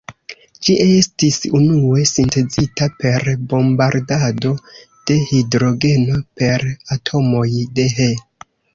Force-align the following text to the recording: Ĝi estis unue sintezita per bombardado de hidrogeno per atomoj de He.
Ĝi 0.67 0.77
estis 0.85 1.37
unue 1.59 1.99
sintezita 2.13 2.89
per 3.05 3.29
bombardado 3.53 4.55
de 5.13 5.21
hidrogeno 5.31 6.27
per 6.43 6.69
atomoj 7.01 7.49
de 7.81 7.91
He. 7.97 8.15